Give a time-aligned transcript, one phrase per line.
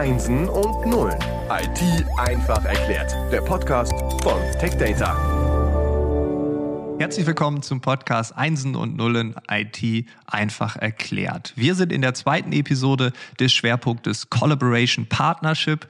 [0.00, 1.18] Einsen und Nullen.
[1.50, 3.14] IT einfach erklärt.
[3.30, 3.92] Der Podcast
[4.22, 5.14] von TechData.
[6.98, 11.52] Herzlich willkommen zum Podcast Einsen und Nullen IT einfach erklärt.
[11.54, 15.86] Wir sind in der zweiten Episode des Schwerpunktes Collaboration Partnership.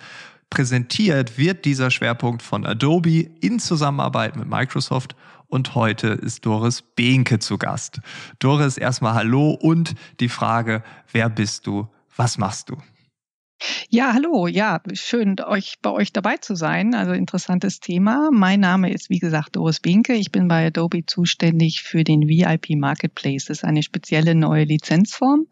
[0.50, 5.14] Präsentiert wird dieser Schwerpunkt von Adobe in Zusammenarbeit mit Microsoft
[5.46, 8.00] und heute ist Doris Behnke zu Gast.
[8.40, 10.82] Doris, erstmal Hallo und die Frage,
[11.12, 11.86] wer bist du,
[12.16, 12.77] was machst du?
[13.88, 14.46] Ja, hallo.
[14.46, 16.95] Ja, schön, euch bei euch dabei zu sein.
[16.95, 18.30] Also interessantes Thema.
[18.32, 20.14] Mein Name ist, wie gesagt, Doris Binke.
[20.14, 23.46] Ich bin bei Adobe zuständig für den VIP Marketplace.
[23.46, 25.46] Das ist eine spezielle neue Lizenzform,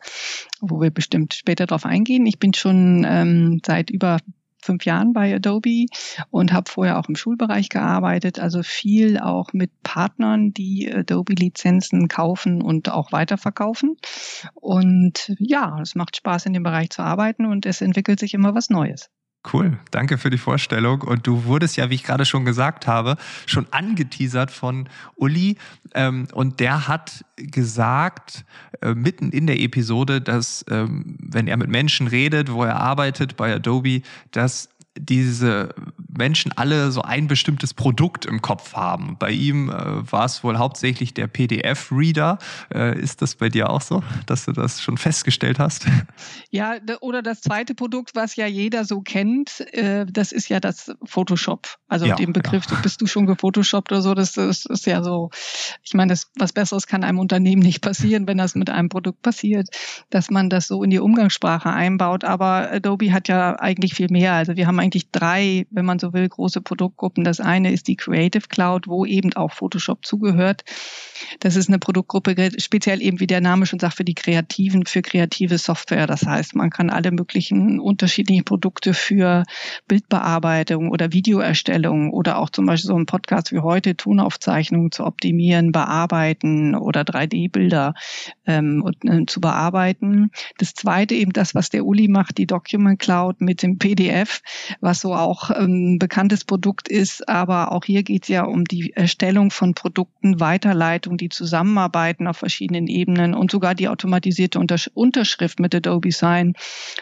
[0.61, 2.27] wo wir bestimmt später darauf eingehen.
[2.27, 4.19] Ich bin schon ähm, seit über
[4.63, 5.87] fünf Jahren bei Adobe
[6.31, 12.63] und habe vorher auch im Schulbereich gearbeitet, also viel auch mit Partnern, die Adobe-Lizenzen kaufen
[12.63, 13.97] und auch weiterverkaufen.
[14.55, 18.55] Und ja, es macht Spaß, in dem Bereich zu arbeiten und es entwickelt sich immer
[18.55, 19.11] was Neues.
[19.51, 21.03] Cool, danke für die Vorstellung.
[21.03, 25.57] Und du wurdest ja, wie ich gerade schon gesagt habe, schon angeteasert von Uli.
[25.95, 28.45] Ähm, und der hat gesagt,
[28.83, 33.37] äh, mitten in der Episode, dass ähm, wenn er mit Menschen redet, wo er arbeitet
[33.37, 34.69] bei Adobe, dass
[34.99, 35.75] diese
[36.17, 39.17] Menschen alle so ein bestimmtes Produkt im Kopf haben.
[39.19, 42.39] Bei ihm äh, war es wohl hauptsächlich der PDF-Reader.
[42.75, 45.87] Äh, ist das bei dir auch so, dass du das schon festgestellt hast?
[46.51, 50.93] Ja, oder das zweite Produkt, was ja jeder so kennt, äh, das ist ja das
[51.05, 51.77] Photoshop.
[51.89, 52.81] Also ja, den Begriff, genau.
[52.81, 55.31] bist du schon gefotoshoppt oder so, das, das ist ja so,
[55.83, 59.23] ich meine, das, was Besseres kann einem Unternehmen nicht passieren, wenn das mit einem Produkt
[59.23, 59.69] passiert,
[60.11, 62.25] dass man das so in die Umgangssprache einbaut.
[62.25, 64.33] Aber Adobe hat ja eigentlich viel mehr.
[64.33, 67.23] Also wir haben eigentlich drei, wenn man so will, große Produktgruppen.
[67.23, 70.65] Das eine ist die Creative Cloud, wo eben auch Photoshop zugehört.
[71.41, 75.03] Das ist eine Produktgruppe, speziell eben, wie der Name schon sagt, für die Kreativen, für
[75.03, 76.07] kreative Software.
[76.07, 79.45] Das heißt, man kann alle möglichen unterschiedlichen Produkte für
[79.89, 85.73] Bildbearbeitung oder Videoerstellung oder auch zum Beispiel so ein Podcast wie heute, Tonaufzeichnungen zu optimieren,
[85.73, 87.93] bearbeiten oder 3D-Bilder
[88.47, 90.31] ähm, äh, zu bearbeiten.
[90.57, 94.41] Das zweite eben das, was der Uli macht, die Document Cloud mit dem PDF,
[94.81, 97.29] was so auch ähm, bekanntes Produkt ist.
[97.29, 102.37] Aber auch hier geht es ja um die Erstellung von Produkten, Weiterleitung, die Zusammenarbeiten auf
[102.37, 104.59] verschiedenen Ebenen und sogar die automatisierte
[104.95, 106.55] Unterschrift mit Adobe Sign,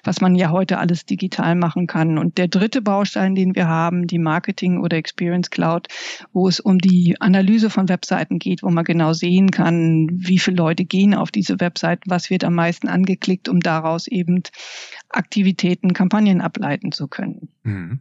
[0.04, 2.18] was man ja heute alles digital machen kann.
[2.18, 5.88] Und der dritte Baustein, den wir haben, die Marketing oder Experience Cloud,
[6.32, 10.56] wo es um die Analyse von Webseiten geht, wo man genau sehen kann, wie viele
[10.56, 14.42] Leute gehen auf diese Webseiten, was wird am meisten angeklickt, um daraus eben
[15.08, 17.48] Aktivitäten, Kampagnen ableiten zu können.
[17.62, 18.00] Mhm.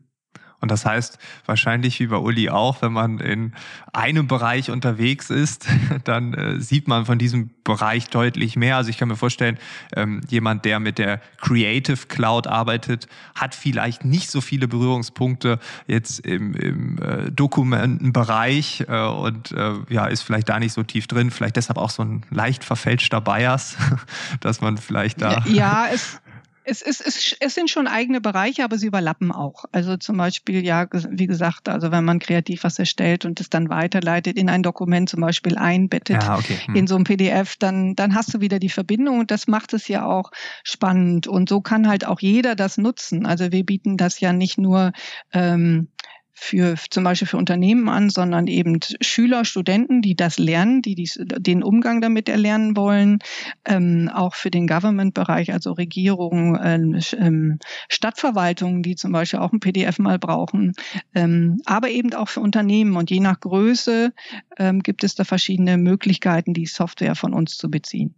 [0.66, 3.54] Und das heißt wahrscheinlich wie bei Uli auch, wenn man in
[3.94, 5.68] einem Bereich unterwegs ist,
[6.06, 8.78] dann äh, sieht man von diesem Bereich deutlich mehr.
[8.78, 9.60] Also ich kann mir vorstellen,
[9.96, 16.26] ähm, jemand, der mit der Creative Cloud arbeitet, hat vielleicht nicht so viele Berührungspunkte jetzt
[16.26, 21.30] im, im äh, Dokumentenbereich äh, und äh, ja, ist vielleicht da nicht so tief drin.
[21.30, 23.78] Vielleicht deshalb auch so ein leicht verfälschter Bias,
[24.40, 25.44] dass man vielleicht da.
[25.46, 26.20] Ja, es,
[26.66, 29.66] es, es, es, es sind schon eigene Bereiche, aber sie überlappen auch.
[29.72, 33.70] Also zum Beispiel, ja, wie gesagt, also wenn man kreativ was erstellt und es dann
[33.70, 36.58] weiterleitet in ein Dokument zum Beispiel einbettet ja, okay.
[36.66, 36.76] hm.
[36.76, 39.88] in so ein PDF, dann, dann hast du wieder die Verbindung und das macht es
[39.88, 40.32] ja auch
[40.64, 41.28] spannend.
[41.28, 43.26] Und so kann halt auch jeder das nutzen.
[43.26, 44.92] Also wir bieten das ja nicht nur
[45.34, 45.90] ähm,
[46.38, 51.18] für zum Beispiel für Unternehmen an, sondern eben Schüler, Studenten, die das lernen, die dies,
[51.20, 53.20] den Umgang damit erlernen wollen,
[53.64, 59.62] ähm, auch für den Government-Bereich, also Regierungen, ähm, ähm, Stadtverwaltungen, die zum Beispiel auch ein
[59.62, 60.74] PDF mal brauchen,
[61.16, 62.98] ähm, aber eben auch für Unternehmen.
[62.98, 64.14] Und je nach Größe
[64.58, 68.14] ähm, gibt es da verschiedene Möglichkeiten, die Software von uns zu beziehen.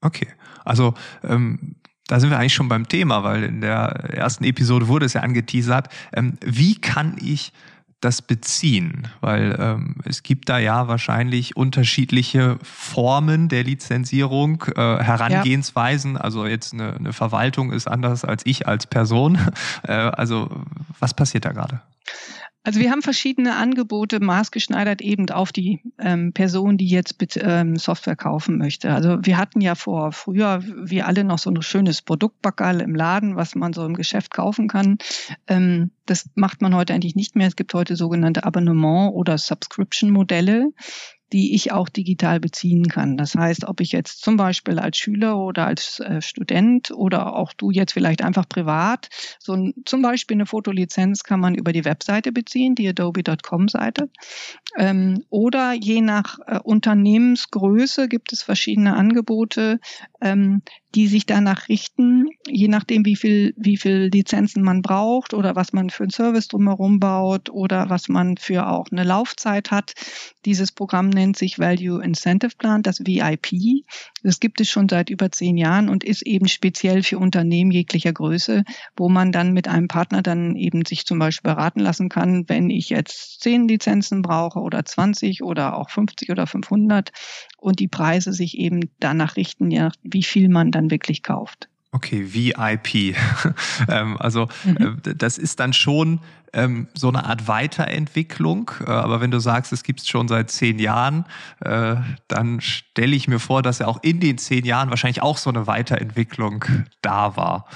[0.00, 0.28] Okay,
[0.64, 1.74] also ähm,
[2.08, 3.78] da sind wir eigentlich schon beim Thema, weil in der
[4.14, 5.88] ersten Episode wurde es ja angeteasert.
[6.12, 7.52] Ähm, wie kann ich
[8.00, 9.08] das beziehen?
[9.20, 16.14] Weil ähm, es gibt da ja wahrscheinlich unterschiedliche Formen der Lizenzierung, äh, Herangehensweisen.
[16.14, 16.20] Ja.
[16.22, 19.38] Also jetzt eine, eine, Verwaltung ist anders als ich als Person.
[19.86, 20.50] Äh, also
[20.98, 21.80] was passiert da gerade?
[22.64, 28.16] Also wir haben verschiedene Angebote maßgeschneidert eben auf die ähm, Person, die jetzt ähm, Software
[28.16, 28.92] kaufen möchte.
[28.92, 33.36] Also wir hatten ja vor früher, wie alle, noch so ein schönes Produktbackerl im Laden,
[33.36, 34.98] was man so im Geschäft kaufen kann.
[35.46, 37.48] Ähm, das macht man heute eigentlich nicht mehr.
[37.48, 40.72] Es gibt heute sogenannte Abonnement- oder Subscription-Modelle
[41.32, 43.16] die ich auch digital beziehen kann.
[43.16, 47.52] Das heißt, ob ich jetzt zum Beispiel als Schüler oder als äh, Student oder auch
[47.52, 49.08] du jetzt vielleicht einfach privat,
[49.38, 54.10] so ein, zum Beispiel eine Fotolizenz kann man über die Webseite beziehen, die adobe.com-Seite.
[54.78, 59.80] Ähm, oder je nach äh, Unternehmensgröße gibt es verschiedene Angebote,
[60.20, 60.62] ähm,
[60.94, 65.72] die sich danach richten, je nachdem, wie viel, wie viel Lizenzen man braucht oder was
[65.72, 69.92] man für einen Service drumherum baut oder was man für auch eine Laufzeit hat.
[70.46, 73.84] Dieses Programm nennt sich Value Incentive Plan, das VIP.
[74.22, 78.12] Das gibt es schon seit über zehn Jahren und ist eben speziell für Unternehmen jeglicher
[78.12, 78.64] Größe,
[78.96, 82.70] wo man dann mit einem Partner dann eben sich zum Beispiel beraten lassen kann, wenn
[82.70, 87.10] ich jetzt zehn Lizenzen brauche oder 20 oder auch 50 oder 500
[87.58, 91.68] und die Preise sich eben danach richten, ja, wie viel man dann wirklich kauft.
[91.90, 93.16] Okay, VIP.
[93.88, 95.00] ähm, also mhm.
[95.06, 96.20] äh, das ist dann schon
[96.52, 98.70] ähm, so eine Art Weiterentwicklung.
[98.86, 101.24] Äh, aber wenn du sagst, es gibt es schon seit zehn Jahren,
[101.60, 101.96] äh,
[102.28, 105.50] dann stelle ich mir vor, dass ja auch in den zehn Jahren wahrscheinlich auch so
[105.50, 106.64] eine Weiterentwicklung
[107.00, 107.66] da war.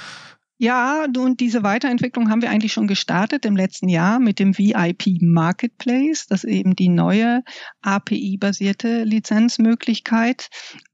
[0.63, 5.21] Ja, und diese Weiterentwicklung haben wir eigentlich schon gestartet im letzten Jahr mit dem VIP
[5.21, 6.29] Marketplace.
[6.29, 7.43] Das ist eben die neue
[7.81, 10.51] API-basierte Lizenzmöglichkeit.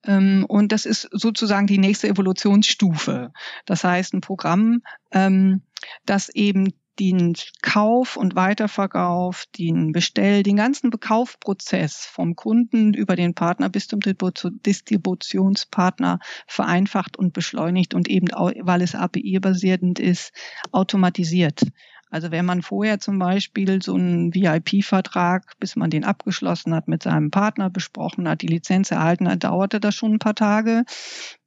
[0.07, 3.31] Ähm, und das ist sozusagen die nächste Evolutionsstufe.
[3.67, 4.81] Das heißt, ein Programm,
[5.13, 5.61] ähm,
[6.07, 13.35] das eben den Kauf und Weiterverkauf, den Bestell, den ganzen Kaufprozess vom Kunden über den
[13.35, 20.33] Partner bis zum Distributionspartner vereinfacht und beschleunigt und eben, weil es API-basierend ist,
[20.73, 21.63] automatisiert.
[22.11, 27.03] Also wenn man vorher zum Beispiel so einen VIP-Vertrag, bis man den abgeschlossen hat, mit
[27.03, 30.85] seinem Partner besprochen hat, die Lizenz erhalten hat, dauerte das schon ein paar Tage.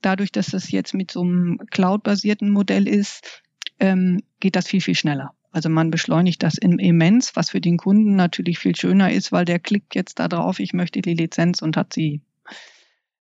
[0.01, 3.41] Dadurch, dass das jetzt mit so einem Cloud-basierten Modell ist,
[3.79, 5.33] ähm, geht das viel, viel schneller.
[5.51, 9.59] Also man beschleunigt das immens, was für den Kunden natürlich viel schöner ist, weil der
[9.59, 12.21] klickt jetzt da drauf, ich möchte die Lizenz und hat sie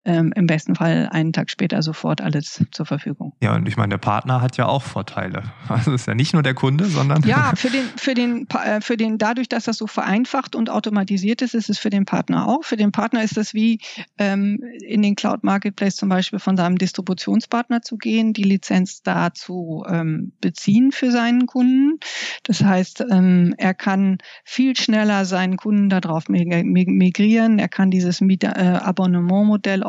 [0.03, 3.33] ähm, im besten Fall einen Tag später sofort alles zur Verfügung.
[3.41, 5.43] Ja, und ich meine, der Partner hat ja auch Vorteile.
[5.71, 7.23] Also ist ja nicht nur der Kunde, sondern.
[7.23, 11.41] Ja, für den, für den, äh, für den, dadurch, dass das so vereinfacht und automatisiert
[11.41, 12.65] ist, ist es für den Partner auch.
[12.65, 13.79] Für den Partner ist es wie
[14.17, 19.33] ähm, in den Cloud Marketplace zum Beispiel von seinem Distributionspartner zu gehen, die Lizenz da
[19.33, 21.99] zu ähm, beziehen für seinen Kunden.
[22.43, 27.59] Das heißt, ähm, er kann viel schneller seinen Kunden darauf migrieren.
[27.59, 29.83] Er kann dieses äh, Abonnementmodell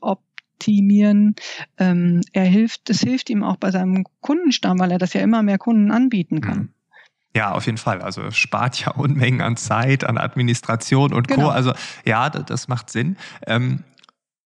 [0.00, 1.34] optimieren.
[1.78, 5.42] Ähm, er hilft, es hilft ihm auch bei seinem Kundenstamm, weil er das ja immer
[5.42, 6.58] mehr Kunden anbieten kann.
[6.58, 6.72] Mhm.
[7.36, 8.00] Ja, auf jeden Fall.
[8.00, 11.48] Also spart ja Unmengen an Zeit, an Administration und genau.
[11.48, 11.48] Co.
[11.50, 11.72] Also
[12.04, 13.16] ja, das macht Sinn.
[13.46, 13.84] Ähm,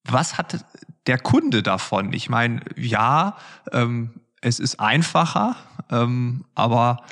[0.05, 0.65] was hat
[1.07, 2.13] der Kunde davon?
[2.13, 3.37] Ich meine, ja,
[3.73, 5.57] ähm, es ist einfacher,
[5.91, 7.05] ähm, aber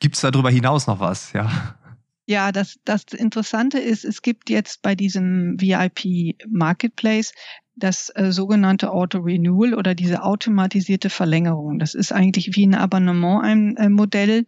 [0.00, 1.32] gibt es darüber hinaus noch was?
[1.32, 1.50] Ja.
[2.28, 7.32] Ja, das, das Interessante ist, es gibt jetzt bei diesem VIP Marketplace
[7.74, 11.78] das äh, sogenannte Auto Renewal oder diese automatisierte Verlängerung.
[11.78, 14.44] Das ist eigentlich wie ein Abonnement-Modell,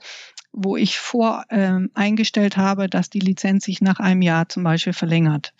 [0.52, 4.92] wo ich vor ähm, eingestellt habe, dass die Lizenz sich nach einem Jahr zum Beispiel
[4.92, 5.54] verlängert.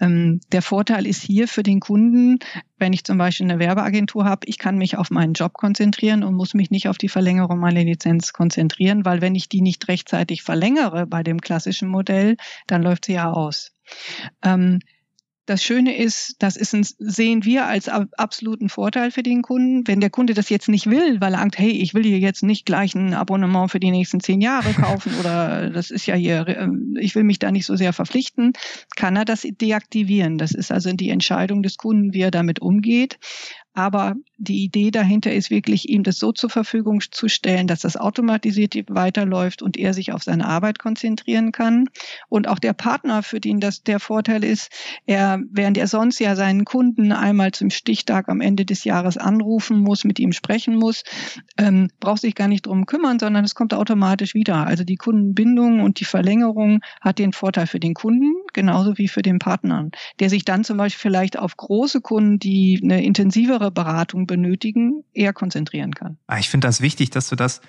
[0.00, 2.38] Ähm, der Vorteil ist hier für den Kunden,
[2.78, 6.34] wenn ich zum Beispiel eine Werbeagentur habe, ich kann mich auf meinen Job konzentrieren und
[6.34, 10.42] muss mich nicht auf die Verlängerung meiner Lizenz konzentrieren, weil wenn ich die nicht rechtzeitig
[10.42, 12.36] verlängere bei dem klassischen Modell,
[12.66, 13.72] dann läuft sie ja aus.
[14.42, 14.80] Ähm,
[15.50, 19.86] das Schöne ist, das ist ein, sehen wir als absoluten Vorteil für den Kunden.
[19.88, 22.44] Wenn der Kunde das jetzt nicht will, weil er Angst, hey, ich will hier jetzt
[22.44, 26.46] nicht gleich ein Abonnement für die nächsten zehn Jahre kaufen oder das ist ja hier,
[26.46, 28.52] ähm, ich will mich da nicht so sehr verpflichten,
[28.94, 30.38] kann er das deaktivieren.
[30.38, 33.18] Das ist also die Entscheidung des Kunden, wie er damit umgeht.
[33.74, 37.96] Aber die Idee dahinter ist wirklich, ihm das so zur Verfügung zu stellen, dass das
[37.96, 41.88] automatisiert weiterläuft und er sich auf seine Arbeit konzentrieren kann.
[42.28, 44.70] Und auch der Partner, für den das der Vorteil ist,
[45.06, 49.78] er, während er sonst ja seinen Kunden einmal zum Stichtag am Ende des Jahres anrufen
[49.78, 51.04] muss, mit ihm sprechen muss,
[51.56, 54.66] ähm, braucht sich gar nicht drum kümmern, sondern es kommt automatisch wieder.
[54.66, 59.22] Also die Kundenbindung und die Verlängerung hat den Vorteil für den Kunden, genauso wie für
[59.22, 59.88] den Partner,
[60.18, 65.32] der sich dann zum Beispiel vielleicht auf große Kunden, die eine intensivere Beratung benötigen, eher
[65.32, 66.18] konzentrieren kann.
[66.26, 67.60] Ah, ich finde das wichtig, dass du das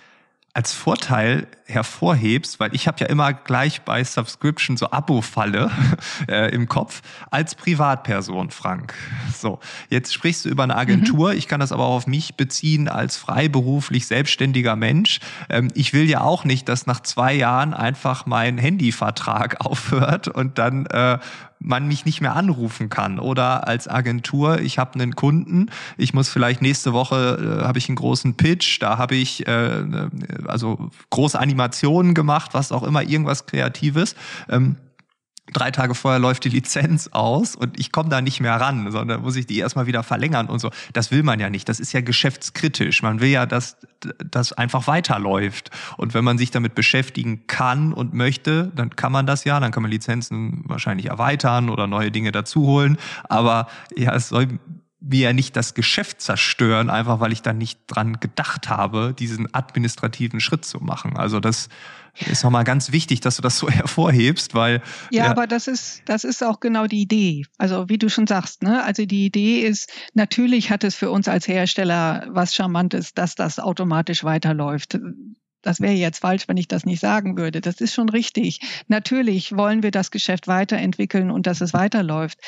[0.53, 5.71] als Vorteil hervorhebst, weil ich habe ja immer gleich bei Subscription so Abo-Falle
[6.27, 8.93] äh, im Kopf als Privatperson, Frank.
[9.33, 11.31] So, jetzt sprichst du über eine Agentur.
[11.31, 11.37] Mhm.
[11.37, 15.19] Ich kann das aber auch auf mich beziehen als freiberuflich selbstständiger Mensch.
[15.49, 20.57] Ähm, ich will ja auch nicht, dass nach zwei Jahren einfach mein Handyvertrag aufhört und
[20.57, 21.19] dann äh,
[21.61, 23.19] man mich nicht mehr anrufen kann.
[23.19, 27.87] Oder als Agentur, ich habe einen Kunden, ich muss vielleicht nächste Woche, äh, habe ich
[27.87, 29.83] einen großen Pitch, da habe ich äh,
[30.47, 34.15] also große Animationen gemacht, was auch immer, irgendwas Kreatives.
[34.49, 34.75] Ähm,
[35.53, 39.21] drei Tage vorher läuft die Lizenz aus und ich komme da nicht mehr ran, sondern
[39.21, 40.71] muss ich die erstmal wieder verlängern und so.
[40.93, 41.67] Das will man ja nicht.
[41.69, 43.03] Das ist ja geschäftskritisch.
[43.03, 43.77] Man will ja, dass
[44.29, 45.69] das einfach weiterläuft.
[45.97, 49.59] Und wenn man sich damit beschäftigen kann und möchte, dann kann man das ja.
[49.59, 52.97] Dann kann man Lizenzen wahrscheinlich erweitern oder neue Dinge dazuholen.
[53.23, 54.59] Aber ja, es soll
[55.01, 59.53] mir ja nicht das Geschäft zerstören, einfach weil ich dann nicht dran gedacht habe, diesen
[59.53, 61.17] administrativen Schritt zu machen.
[61.17, 61.69] Also das
[62.29, 64.81] ist nochmal ganz wichtig, dass du das so hervorhebst, weil.
[65.09, 67.45] Ja, ja, aber das ist, das ist auch genau die Idee.
[67.57, 68.83] Also wie du schon sagst, ne?
[68.83, 73.59] Also die Idee ist, natürlich hat es für uns als Hersteller was Charmantes, dass das
[73.59, 74.99] automatisch weiterläuft
[75.61, 77.61] das wäre jetzt falsch, wenn ich das nicht sagen würde.
[77.61, 78.59] Das ist schon richtig.
[78.87, 82.39] Natürlich wollen wir das Geschäft weiterentwickeln und dass es weiterläuft.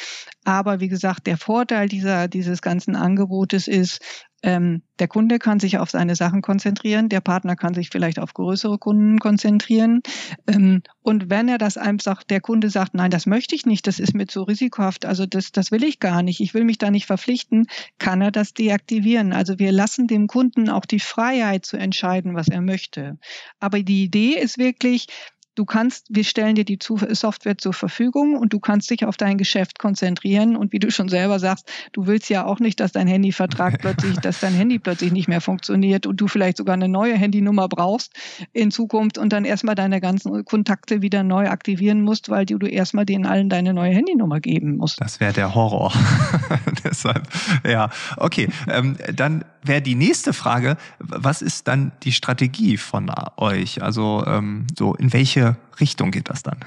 [0.43, 4.01] Aber wie gesagt, der Vorteil dieser, dieses ganzen Angebotes ist,
[4.43, 8.33] ähm, der Kunde kann sich auf seine Sachen konzentrieren, der Partner kann sich vielleicht auf
[8.33, 10.01] größere Kunden konzentrieren.
[10.47, 14.00] Ähm, und wenn er das einfach, der Kunde sagt, nein, das möchte ich nicht, das
[14.00, 16.91] ist mir zu risikohaft, also das, das will ich gar nicht, ich will mich da
[16.91, 19.33] nicht verpflichten, kann er das deaktivieren.
[19.33, 23.17] Also wir lassen dem Kunden auch die Freiheit zu entscheiden, was er möchte.
[23.59, 25.07] Aber die Idee ist wirklich,
[25.55, 29.38] Du kannst, wir stellen dir die Software zur Verfügung und du kannst dich auf dein
[29.38, 30.55] Geschäft konzentrieren.
[30.55, 34.17] Und wie du schon selber sagst, du willst ja auch nicht, dass dein Handyvertrag plötzlich,
[34.17, 38.13] dass dein Handy plötzlich nicht mehr funktioniert und du vielleicht sogar eine neue Handynummer brauchst
[38.51, 42.67] in Zukunft und dann erstmal deine ganzen Kontakte wieder neu aktivieren musst, weil du, du
[42.67, 45.00] erstmal denen allen deine neue Handynummer geben musst.
[45.01, 45.93] Das wäre der Horror.
[46.83, 47.27] Deshalb,
[47.63, 48.48] ja, okay.
[48.67, 53.82] Ähm, dann wäre die nächste Frage, was ist dann die Strategie von euch?
[53.82, 56.60] Also ähm, so in welche Richtung geht das dann?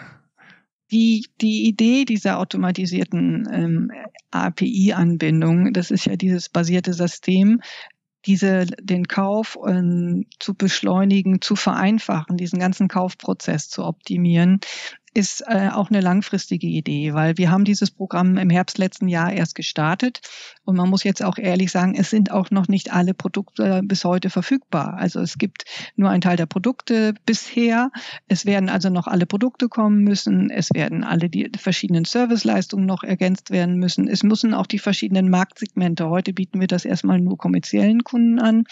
[0.92, 3.90] Die, die Idee dieser automatisierten ähm,
[4.30, 7.60] API-Anbindung, das ist ja dieses basierte System,
[8.24, 14.60] diese, den Kauf ähm, zu beschleunigen, zu vereinfachen, diesen ganzen Kaufprozess zu optimieren,
[15.16, 19.32] ist äh, auch eine langfristige Idee, weil wir haben dieses Programm im Herbst letzten Jahr
[19.32, 20.20] erst gestartet
[20.66, 24.04] und man muss jetzt auch ehrlich sagen, es sind auch noch nicht alle Produkte bis
[24.04, 24.94] heute verfügbar.
[24.98, 27.92] Also es gibt nur einen Teil der Produkte bisher.
[28.26, 30.50] Es werden also noch alle Produkte kommen müssen.
[30.50, 34.08] Es werden alle die verschiedenen Serviceleistungen noch ergänzt werden müssen.
[34.08, 36.10] Es müssen auch die verschiedenen Marktsegmente.
[36.10, 38.64] Heute bieten wir das erstmal nur kommerziellen Kunden an.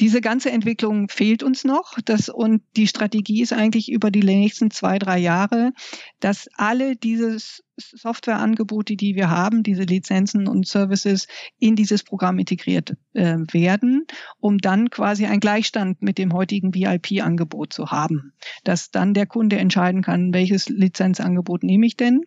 [0.00, 1.96] Diese ganze Entwicklung fehlt uns noch.
[2.04, 5.72] Das, und die Strategie ist eigentlich über die nächsten zwei, drei Jahre
[6.20, 11.26] dass alle dieses Softwareangebote, die wir haben, diese Lizenzen und Services
[11.58, 14.06] in dieses Programm integriert äh, werden,
[14.40, 18.32] um dann quasi einen Gleichstand mit dem heutigen VIP-Angebot zu haben.
[18.64, 22.22] Dass dann der Kunde entscheiden kann, welches Lizenzangebot nehme ich denn.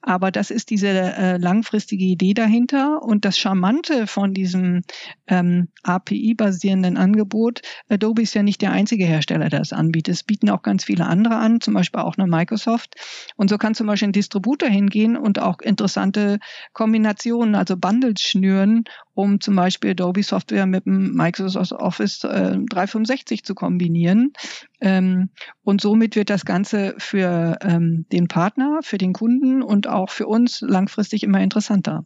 [0.00, 3.02] Aber das ist diese äh, langfristige Idee dahinter.
[3.02, 4.82] Und das Charmante von diesem
[5.26, 10.14] ähm, API-basierenden Angebot, Adobe ist ja nicht der einzige Hersteller, der das anbietet.
[10.14, 12.94] Es bieten auch ganz viele andere an, zum Beispiel auch eine Microsoft.
[13.36, 16.38] Und so kann zum Beispiel ein Distributor hingehen gehen und auch interessante
[16.72, 23.44] Kombinationen, also Bundles schnüren, um zum Beispiel Adobe Software mit dem Microsoft Office äh, 365
[23.44, 24.32] zu kombinieren.
[24.80, 25.30] Ähm,
[25.64, 30.28] und somit wird das Ganze für ähm, den Partner, für den Kunden und auch für
[30.28, 32.04] uns langfristig immer interessanter.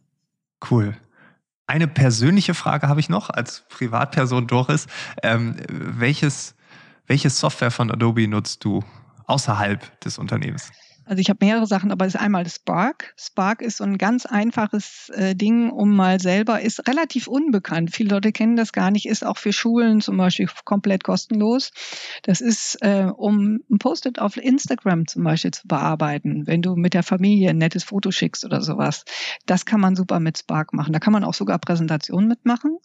[0.69, 0.97] Cool.
[1.67, 4.87] Eine persönliche Frage habe ich noch als Privatperson, Doris.
[5.21, 6.55] Ähm, welches,
[7.05, 8.83] welche Software von Adobe nutzt du
[9.27, 10.71] außerhalb des Unternehmens?
[11.09, 13.15] Also ich habe mehrere Sachen, aber es ist einmal Spark.
[13.17, 17.95] Spark ist so ein ganz einfaches äh, Ding, um mal selber, ist relativ unbekannt.
[17.95, 21.71] Viele Leute kennen das gar nicht, ist auch für Schulen zum Beispiel komplett kostenlos.
[22.21, 26.93] Das ist, äh, um ein Post-it auf Instagram zum Beispiel zu bearbeiten, wenn du mit
[26.93, 29.03] der Familie ein nettes Foto schickst oder sowas.
[29.47, 30.93] Das kann man super mit Spark machen.
[30.93, 32.77] Da kann man auch sogar Präsentationen mitmachen.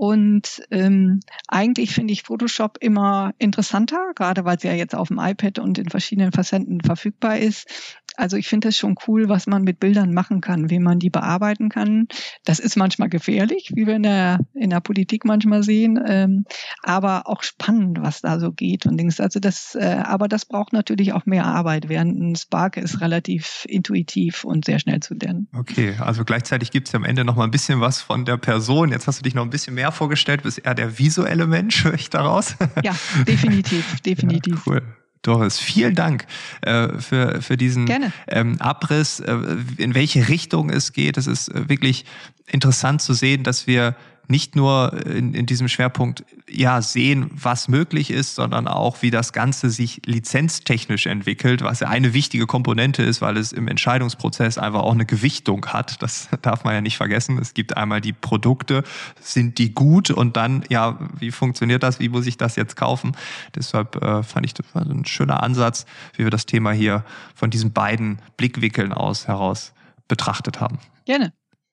[0.00, 5.18] Und ähm, eigentlich finde ich Photoshop immer interessanter, gerade weil es ja jetzt auf dem
[5.18, 8.00] iPad und in verschiedenen Facetten verfügbar ist.
[8.20, 11.08] Also ich finde es schon cool, was man mit Bildern machen kann, wie man die
[11.08, 12.06] bearbeiten kann.
[12.44, 16.44] Das ist manchmal gefährlich, wie wir in der, in der Politik manchmal sehen, ähm,
[16.82, 19.20] aber auch spannend, was da so geht und Dings.
[19.20, 23.64] Also das, äh, aber das braucht natürlich auch mehr Arbeit, während ein Spark ist relativ
[23.66, 25.48] intuitiv und sehr schnell zu lernen.
[25.56, 28.36] Okay, also gleichzeitig gibt es ja am Ende noch mal ein bisschen was von der
[28.36, 28.90] Person.
[28.90, 31.94] Jetzt hast du dich noch ein bisschen mehr vorgestellt, bist eher der visuelle Mensch, höre
[31.94, 32.54] ich daraus.
[32.82, 32.94] Ja,
[33.26, 34.66] definitiv, definitiv.
[34.66, 34.82] Ja, cool.
[35.22, 36.26] Doris, vielen Dank
[36.62, 37.86] äh, für, für diesen
[38.28, 39.36] ähm, Abriss, äh,
[39.76, 41.18] in welche Richtung es geht.
[41.18, 42.06] Es ist äh, wirklich
[42.46, 43.96] interessant zu sehen, dass wir
[44.30, 49.32] nicht nur in, in diesem Schwerpunkt ja sehen, was möglich ist, sondern auch, wie das
[49.32, 54.80] Ganze sich lizenztechnisch entwickelt, was ja eine wichtige Komponente ist, weil es im Entscheidungsprozess einfach
[54.80, 56.00] auch eine Gewichtung hat.
[56.02, 57.38] Das darf man ja nicht vergessen.
[57.38, 58.84] Es gibt einmal die Produkte,
[59.20, 61.98] sind die gut und dann, ja, wie funktioniert das?
[61.98, 63.16] Wie muss ich das jetzt kaufen?
[63.54, 67.72] Deshalb äh, fand ich das ein schöner Ansatz, wie wir das Thema hier von diesen
[67.72, 69.72] beiden Blickwinkeln aus heraus
[70.06, 70.78] betrachtet haben.
[71.04, 71.32] Gerne.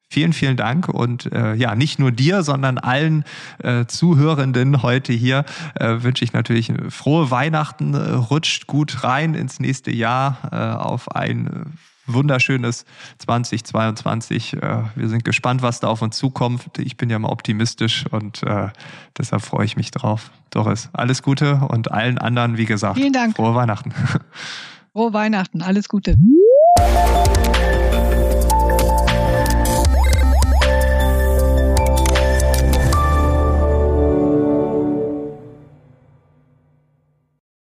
[0.10, 3.26] Vielen, vielen Dank und äh, ja, nicht nur dir, sondern allen
[3.62, 5.44] äh, Zuhörenden heute hier
[5.76, 11.14] äh, wünsche ich natürlich frohe Weihnachten, äh, rutscht gut rein ins nächste Jahr äh, auf
[11.14, 11.74] ein
[12.06, 12.86] wunderschönes
[13.20, 14.54] 2022.
[14.54, 14.60] Äh,
[14.96, 16.78] wir sind gespannt, was da auf uns zukommt.
[16.78, 18.70] Ich bin ja mal optimistisch und äh,
[19.18, 20.32] deshalb freue ich mich drauf.
[20.52, 23.36] Doris, alles Gute und allen anderen, wie gesagt, Vielen Dank.
[23.36, 23.94] frohe Weihnachten.
[24.94, 26.18] Frohe Weihnachten, alles Gute.